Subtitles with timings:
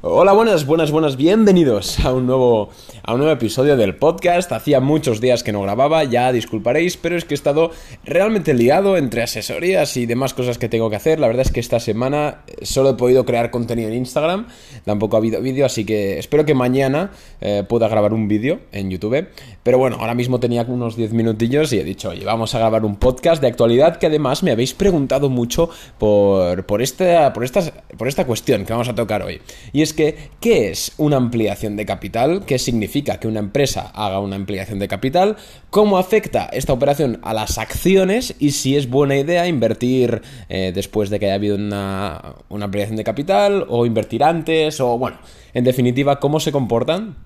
[0.00, 2.70] Hola, buenas, buenas, buenas, bienvenidos a un nuevo
[3.06, 4.50] a un nuevo episodio del podcast.
[4.50, 7.70] Hacía muchos días que no grababa, ya disculparéis, pero es que he estado
[8.04, 11.20] realmente liado entre asesorías y demás cosas que tengo que hacer.
[11.20, 14.46] La verdad es que esta semana solo he podido crear contenido en Instagram,
[14.86, 17.10] tampoco ha habido vídeo, así que espero que mañana
[17.42, 19.28] eh, pueda grabar un vídeo en YouTube.
[19.62, 22.86] Pero bueno, ahora mismo tenía unos 10 minutillos y he dicho, oye, vamos a grabar
[22.86, 25.68] un podcast de actualidad que además me habéis preguntado mucho
[25.98, 29.42] por, por, esta, por, estas, por esta cuestión que vamos a tocar hoy.
[29.74, 32.44] Y es que, ¿qué es una ampliación de capital?
[32.44, 33.04] ¿Qué significa?
[33.20, 35.36] que una empresa haga una ampliación de capital,
[35.70, 41.10] cómo afecta esta operación a las acciones y si es buena idea invertir eh, después
[41.10, 45.18] de que haya habido una, una ampliación de capital o invertir antes o bueno,
[45.52, 47.16] en definitiva, cómo se comportan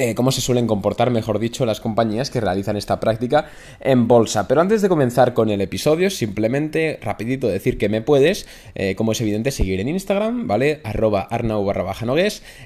[0.00, 4.46] eh, cómo se suelen comportar, mejor dicho, las compañías que realizan esta práctica en bolsa.
[4.46, 9.10] Pero antes de comenzar con el episodio, simplemente rapidito decir que me puedes, eh, como
[9.10, 10.80] es evidente, seguir en Instagram, ¿vale?
[10.84, 11.84] Arroba arnau barra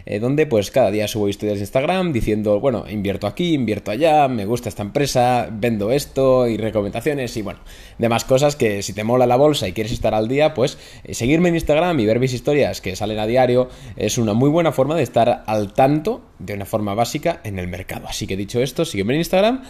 [0.04, 4.28] eh, donde pues cada día subo historias de Instagram diciendo, bueno, invierto aquí, invierto allá,
[4.28, 7.60] me gusta esta empresa, vendo esto y recomendaciones y bueno,
[7.96, 10.76] demás cosas que si te mola la bolsa y quieres estar al día, pues
[11.10, 14.70] seguirme en Instagram y ver mis historias que salen a diario es una muy buena
[14.70, 18.06] forma de estar al tanto de una forma básica en el mercado.
[18.08, 19.62] Así que dicho esto, sígueme en Instagram,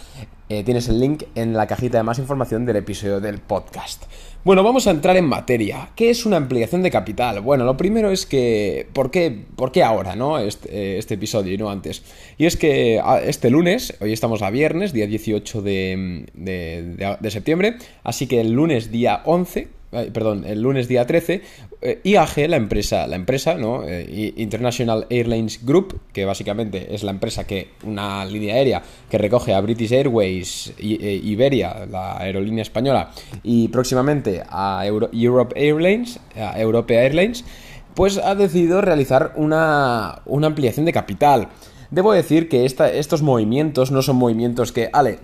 [0.49, 4.03] eh, tienes el link en la cajita de más información del episodio del podcast.
[4.43, 5.89] Bueno, vamos a entrar en materia.
[5.95, 7.41] ¿Qué es una ampliación de capital?
[7.41, 10.37] Bueno, lo primero es que, ¿por qué, por qué ahora, no?
[10.37, 12.03] Este, eh, este, episodio y no antes.
[12.37, 17.77] Y es que ah, este lunes, hoy estamos a viernes, día 18 de, de septiembre,
[18.03, 21.41] así que el lunes día 11 perdón, el lunes día 13,
[21.81, 23.83] eh, IAG, la empresa, la empresa, ¿no?
[23.87, 29.53] Eh, International Airlines Group, que básicamente es la empresa que, una línea aérea que recoge
[29.53, 33.11] a British Airways, e Iberia, la aerolínea española,
[33.43, 37.45] y próximamente a Europe Airlines, a Europe Airlines,
[37.93, 41.49] pues ha decidido realizar una, una ampliación de capital.
[41.91, 45.19] Debo decir que estos movimientos no son movimientos que, ale,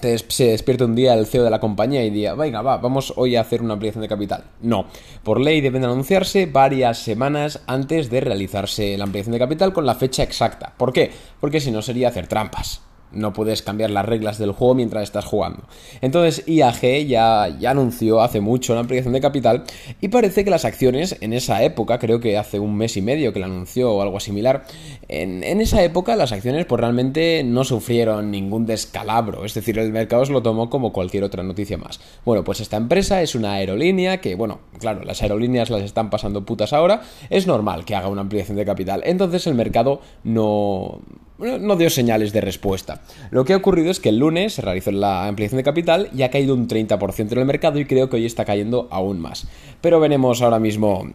[0.00, 3.36] se despierta un día el CEO de la compañía y diga, venga, va, vamos hoy
[3.36, 4.44] a hacer una ampliación de capital.
[4.60, 4.86] No,
[5.22, 9.94] por ley deben anunciarse varias semanas antes de realizarse la ampliación de capital con la
[9.94, 10.72] fecha exacta.
[10.76, 11.10] ¿Por qué?
[11.40, 15.24] Porque si no sería hacer trampas no puedes cambiar las reglas del juego mientras estás
[15.24, 15.64] jugando.
[16.00, 19.64] Entonces IAG ya, ya anunció hace mucho la ampliación de capital
[20.00, 23.32] y parece que las acciones en esa época, creo que hace un mes y medio
[23.32, 24.64] que la anunció o algo similar,
[25.08, 30.24] en, esa época las acciones pues realmente no sufrieron ningún descalabro, es decir, el mercado
[30.24, 32.00] se lo tomó como cualquier otra noticia más.
[32.24, 36.44] Bueno, pues esta empresa es una aerolínea que, bueno, claro, las aerolíneas las están pasando
[36.44, 41.00] putas ahora, es normal que haga una ampliación de capital, entonces el mercado no
[41.42, 43.00] no dio señales de respuesta.
[43.30, 46.22] Lo que ha ocurrido es que el lunes se realizó la ampliación de capital y
[46.22, 49.46] ha caído un 30% en el mercado y creo que hoy está cayendo aún más.
[49.80, 51.10] Pero veremos ahora mismo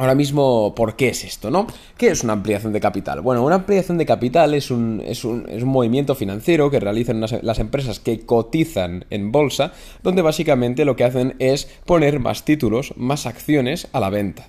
[0.00, 1.66] Ahora mismo, ¿por qué es esto, no?
[1.98, 3.20] ¿Qué es una ampliación de capital?
[3.20, 7.20] Bueno, una ampliación de capital es un, es un, es un movimiento financiero que realizan
[7.20, 12.94] las empresas que cotizan en bolsa, donde básicamente lo que hacen es poner más títulos,
[12.96, 14.48] más acciones a la venta.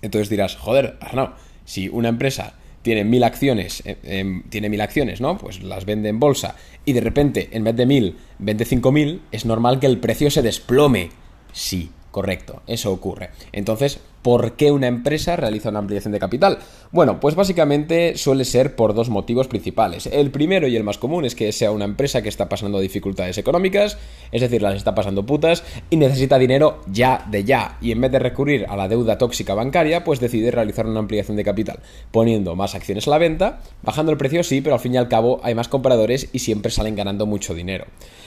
[0.00, 1.30] Entonces dirás, joder, Arnau,
[1.64, 2.54] si una empresa
[2.88, 5.36] tiene mil acciones, eh, em, tiene mil acciones, ¿no?
[5.36, 6.56] Pues las vende en bolsa
[6.86, 10.30] y de repente, en vez de mil, vende cinco mil, es normal que el precio
[10.30, 11.10] se desplome.
[11.52, 13.28] Sí, correcto, eso ocurre.
[13.52, 16.58] Entonces, ¿Por qué una empresa realiza una ampliación de capital?
[16.92, 20.06] Bueno, pues básicamente suele ser por dos motivos principales.
[20.06, 23.38] El primero y el más común es que sea una empresa que está pasando dificultades
[23.38, 23.96] económicas,
[24.30, 27.78] es decir, las está pasando putas y necesita dinero ya de ya.
[27.80, 31.38] Y en vez de recurrir a la deuda tóxica bancaria, pues decide realizar una ampliación
[31.38, 31.78] de capital,
[32.10, 35.08] poniendo más acciones a la venta, bajando el precio sí, pero al fin y al
[35.08, 37.86] cabo hay más compradores y siempre salen ganando mucho dinero.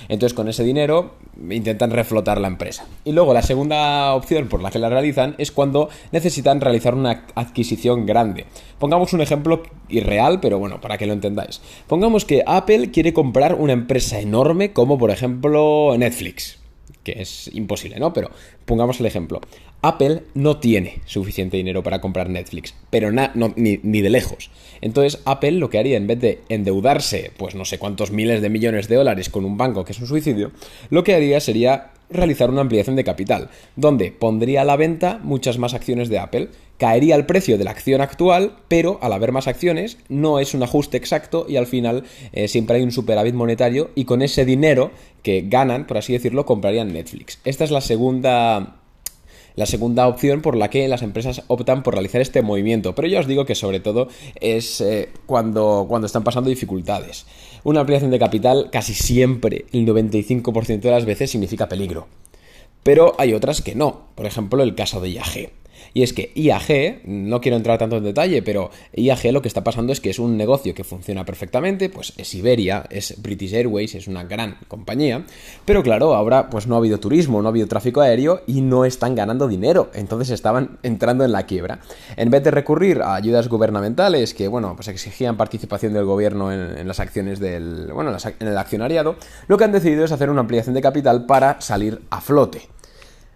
[0.10, 1.14] Entonces con ese dinero
[1.48, 2.88] intentan reflotar la empresa.
[3.06, 7.26] Y luego la segunda opción por la que la realizan es cuando necesitan realizar una
[7.36, 8.46] adquisición grande.
[8.80, 11.62] Pongamos un ejemplo irreal, pero bueno, para que lo entendáis.
[11.88, 16.62] Pongamos que Apple quiere comprar una empresa enorme como por ejemplo Netflix
[17.04, 18.14] que es imposible, ¿no?
[18.14, 18.30] Pero
[18.66, 19.42] pongamos el ejemplo.
[19.82, 24.52] Apple no tiene suficiente dinero para comprar Netflix, pero ni, ni, de lejos.
[24.80, 28.50] Entonces Apple lo que haría en vez de endeudarse, pues no sé cuántos miles de
[28.50, 30.52] millones de dólares con un banco que es un suicidio,
[30.92, 35.58] lo que haría sería realizar una ampliación de capital, donde pondría a la venta muchas
[35.58, 39.48] más acciones de Apple, caería el precio de la acción actual, pero al haber más
[39.48, 42.04] acciones no es un ajuste exacto y al final
[42.34, 44.92] eh, siempre hay un superávit monetario y con ese dinero
[45.22, 47.40] que ganan, por así decirlo, comprarían Netflix.
[47.46, 48.82] Esta es la segunda
[49.56, 52.96] la segunda opción por la que las empresas optan por realizar este movimiento.
[52.96, 54.08] Pero ya os digo que sobre todo
[54.40, 57.26] es eh, cuando, cuando están pasando dificultades.
[57.64, 62.08] Una ampliación de capital casi siempre, el 95% de las veces, significa peligro.
[62.84, 64.08] Pero hay otras que no.
[64.16, 65.52] Por ejemplo, el caso de IAG.
[65.94, 69.64] Y es que IAG, no quiero entrar tanto en detalle, pero IAG lo que está
[69.64, 73.96] pasando es que es un negocio que funciona perfectamente, pues es Iberia, es British Airways,
[73.96, 75.26] es una gran compañía,
[75.66, 78.86] pero claro, ahora pues no ha habido turismo, no ha habido tráfico aéreo y no
[78.86, 81.80] están ganando dinero, entonces estaban entrando en la quiebra.
[82.16, 86.88] En vez de recurrir a ayudas gubernamentales que, bueno, pues exigían participación del gobierno en,
[86.88, 89.16] las acciones del, bueno, en el accionariado,
[89.48, 92.62] lo que han decidido es hacer una ampliación de capital para salir a flote.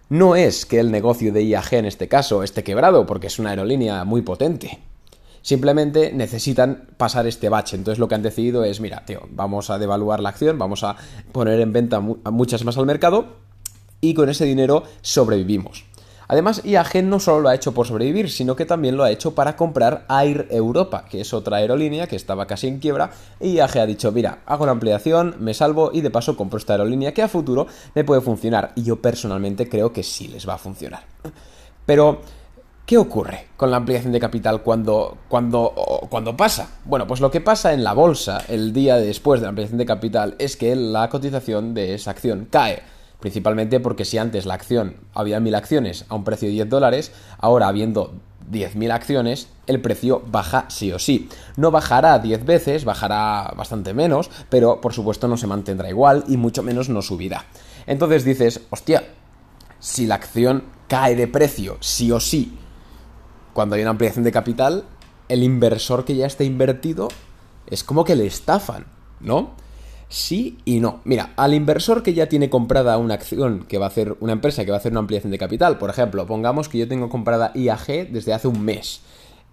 [0.08, 3.50] No es que el negocio de IAG en este caso esté quebrado, porque es una
[3.50, 4.78] aerolínea muy potente.
[5.42, 7.76] Simplemente necesitan pasar este bache.
[7.76, 10.96] Entonces lo que han decidido es, mira, tío, vamos a devaluar la acción, vamos a
[11.32, 13.36] poner en venta muchas más al mercado
[14.00, 15.84] y con ese dinero sobrevivimos.
[16.28, 19.34] Además, IAG no solo lo ha hecho por sobrevivir, sino que también lo ha hecho
[19.34, 23.78] para comprar Air Europa, que es otra aerolínea que estaba casi en quiebra, y IAG
[23.78, 27.22] ha dicho, mira, hago una ampliación, me salvo y de paso compro esta aerolínea que
[27.22, 28.72] a futuro me puede funcionar.
[28.74, 31.04] Y yo personalmente creo que sí les va a funcionar.
[31.84, 32.20] Pero,
[32.86, 35.74] ¿Qué ocurre con la ampliación de capital cuando, cuando,
[36.08, 36.68] cuando pasa?
[36.84, 39.86] Bueno, pues lo que pasa en la bolsa el día después de la ampliación de
[39.86, 42.84] capital es que la cotización de esa acción cae
[43.20, 47.12] Principalmente porque si antes la acción había mil acciones a un precio de 10 dólares,
[47.38, 48.14] ahora habiendo
[48.50, 51.28] 10.000 acciones, el precio baja sí o sí.
[51.56, 56.36] No bajará 10 veces, bajará bastante menos, pero por supuesto no se mantendrá igual y
[56.36, 57.46] mucho menos no subirá.
[57.86, 59.04] Entonces dices, hostia,
[59.78, 62.56] si la acción cae de precio sí o sí,
[63.52, 64.84] cuando hay una ampliación de capital,
[65.28, 67.08] el inversor que ya está invertido
[67.66, 68.86] es como que le estafan,
[69.20, 69.54] ¿no?
[70.08, 71.00] Sí y no.
[71.04, 74.64] Mira, al inversor que ya tiene comprada una acción que va a hacer una empresa
[74.64, 77.52] que va a hacer una ampliación de capital, por ejemplo, pongamos que yo tengo comprada
[77.54, 79.00] IAG desde hace un mes.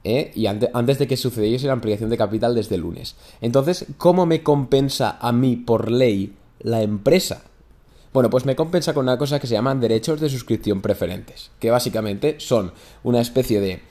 [0.04, 0.32] ¿eh?
[0.36, 3.16] Y antes de que sucediese la ampliación de capital desde el lunes.
[3.42, 7.44] Entonces, ¿cómo me compensa a mí por ley la empresa?
[8.14, 11.72] Bueno, pues me compensa con una cosa que se llaman derechos de suscripción preferentes, que
[11.72, 12.72] básicamente son
[13.04, 13.82] una especie de...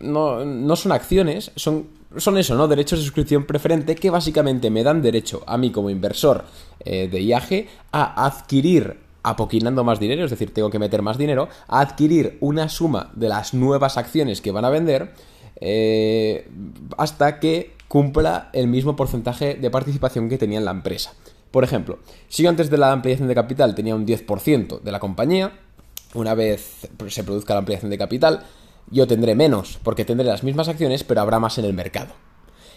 [0.00, 2.66] No, no son acciones, son son eso, ¿no?
[2.66, 6.44] Derechos de suscripción preferente que básicamente me dan derecho a mí como inversor
[6.84, 11.48] eh, de IAG a adquirir apoquinando más dinero, es decir, tengo que meter más dinero,
[11.68, 15.12] a adquirir una suma de las nuevas acciones que van a vender
[15.60, 16.48] eh,
[16.96, 21.12] hasta que cumpla el mismo porcentaje de participación que tenía en la empresa.
[21.50, 21.98] Por ejemplo,
[22.28, 25.52] si yo antes de la ampliación de capital tenía un 10% de la compañía,
[26.14, 28.46] una vez se produzca la ampliación de capital,
[28.90, 32.14] yo tendré menos, porque tendré las mismas acciones, pero habrá más en el mercado.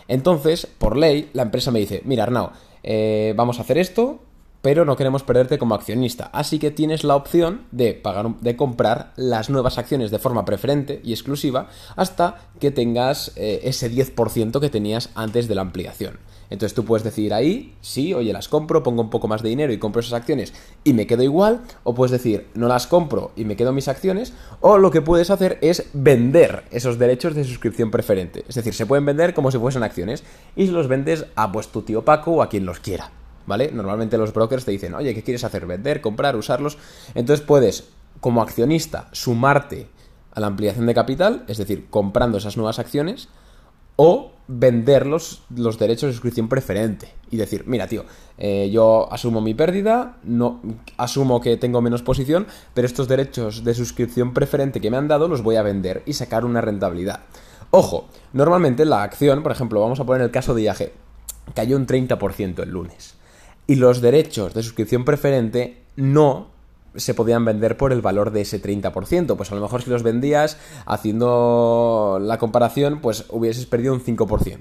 [0.07, 2.51] Entonces, por ley, la empresa me dice, mira Arnau,
[2.83, 4.19] eh, vamos a hacer esto,
[4.63, 6.29] pero no queremos perderte como accionista.
[6.31, 11.01] Así que tienes la opción de, pagar, de comprar las nuevas acciones de forma preferente
[11.03, 11.67] y exclusiva
[11.97, 16.17] hasta que tengas eh, ese 10% que tenías antes de la ampliación.
[16.49, 19.73] Entonces tú puedes decir ahí, sí, oye, las compro, pongo un poco más de dinero
[19.73, 20.53] y compro esas acciones
[20.85, 24.31] y me quedo igual, o puedes decir, no las compro y me quedo mis acciones,
[24.61, 28.45] o lo que puedes hacer es vender esos derechos de suscripción preferente.
[28.47, 30.23] Es decir, se pueden vender como si fuesen acciones
[30.55, 33.11] y los vendes a tu tío Paco o a quien los quiera.
[33.45, 33.71] ¿Vale?
[33.71, 35.65] Normalmente los brokers te dicen, oye, ¿qué quieres hacer?
[35.65, 36.01] ¿Vender?
[36.01, 36.35] ¿Comprar?
[36.35, 36.77] ¿Usarlos?
[37.13, 37.89] Entonces puedes,
[38.21, 39.87] como accionista, sumarte
[40.33, 43.29] a la ampliación de capital, es decir, comprando esas nuevas acciones,
[43.95, 48.05] o vender los, derechos de suscripción preferente y decir, mira tío,
[48.37, 50.61] eh, yo asumo mi pérdida, no
[50.97, 55.27] asumo que tengo menos posición, pero estos derechos de suscripción preferente que me han dado
[55.27, 57.21] los voy a vender y sacar una rentabilidad.
[57.71, 60.91] Ojo, normalmente la acción, por ejemplo, vamos a poner el caso de IAG,
[61.55, 63.15] cayó un 30% el lunes.
[63.67, 66.47] Y los derechos de suscripción preferente no
[66.95, 69.35] se podían vender por el valor de ese 30%.
[69.35, 74.59] Pues a lo mejor si los vendías haciendo la comparación, pues hubieses perdido un 5%.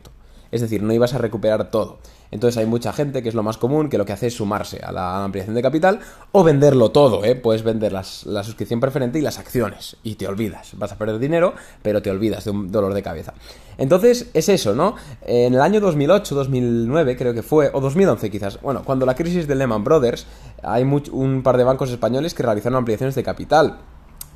[0.50, 1.98] Es decir, no ibas a recuperar todo.
[2.32, 4.80] Entonces hay mucha gente, que es lo más común, que lo que hace es sumarse
[4.82, 6.00] a la ampliación de capital
[6.32, 7.36] o venderlo todo, ¿eh?
[7.36, 10.70] Puedes vender la suscripción preferente y las acciones y te olvidas.
[10.78, 13.34] Vas a perder dinero, pero te olvidas de un dolor de cabeza.
[13.76, 14.96] Entonces es eso, ¿no?
[15.20, 19.46] En el año 2008, 2009 creo que fue, o 2011 quizás, bueno, cuando la crisis
[19.46, 20.26] de Lehman Brothers,
[20.62, 23.78] hay un par de bancos españoles que realizaron ampliaciones de capital.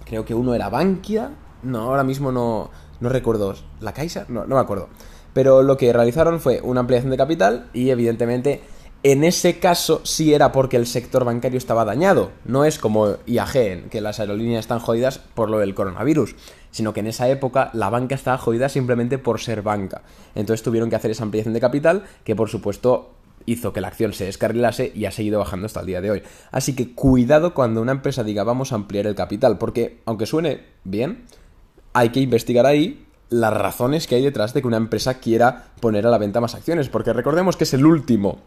[0.04, 1.30] Creo que uno era Bankia,
[1.62, 3.54] no, ahora mismo no, no recuerdo.
[3.80, 4.26] ¿La Caixa?
[4.28, 4.88] No, no me acuerdo.
[5.36, 8.62] Pero lo que realizaron fue una ampliación de capital y evidentemente
[9.02, 12.30] en ese caso sí era porque el sector bancario estaba dañado.
[12.46, 16.36] No es como IAG, que las aerolíneas están jodidas por lo del coronavirus,
[16.70, 20.00] sino que en esa época la banca estaba jodida simplemente por ser banca.
[20.34, 23.10] Entonces tuvieron que hacer esa ampliación de capital que por supuesto
[23.44, 26.22] hizo que la acción se descarrilase y ha seguido bajando hasta el día de hoy.
[26.50, 30.62] Así que cuidado cuando una empresa diga vamos a ampliar el capital, porque aunque suene
[30.84, 31.26] bien,
[31.92, 36.06] hay que investigar ahí las razones que hay detrás de que una empresa quiera poner
[36.06, 38.38] a la venta más acciones, porque recordemos que es el último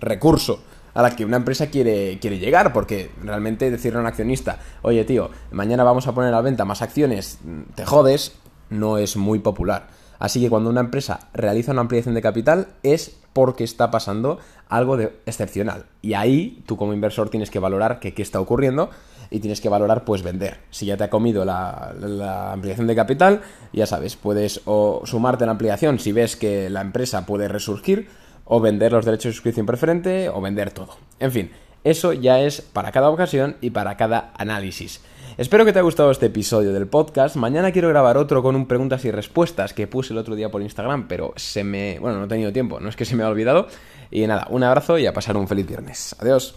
[0.00, 0.60] recurso
[0.94, 5.04] a la que una empresa quiere, quiere llegar, porque realmente decirle a un accionista, oye
[5.04, 7.38] tío, mañana vamos a poner a la venta más acciones,
[7.74, 8.32] te jodes,
[8.70, 9.88] no es muy popular.
[10.18, 14.96] Así que cuando una empresa realiza una ampliación de capital es porque está pasando algo
[14.96, 15.84] de excepcional.
[16.02, 18.90] Y ahí tú como inversor tienes que valorar qué está ocurriendo
[19.30, 20.58] y tienes que valorar pues vender.
[20.70, 23.42] Si ya te ha comido la, ampliación de capital,
[23.72, 28.08] ya sabes, puedes o sumarte a la ampliación si ves que la empresa puede resurgir,
[28.44, 30.96] o vender los derechos de suscripción preferente, o vender todo.
[31.18, 31.50] En fin,
[31.82, 35.00] eso ya es para cada ocasión y para cada análisis.
[35.38, 37.36] Espero que te haya gustado este episodio del podcast.
[37.36, 40.62] Mañana quiero grabar otro con un preguntas y respuestas que puse el otro día por
[40.62, 41.98] Instagram, pero se me...
[41.98, 43.66] Bueno, no he tenido tiempo, no es que se me ha olvidado.
[44.10, 46.16] Y nada, un abrazo y a pasar un feliz viernes.
[46.20, 46.54] Adiós.